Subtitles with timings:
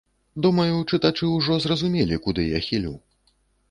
[0.45, 3.01] Думаю, чытачы ўжо зразумелі, куды я хілю.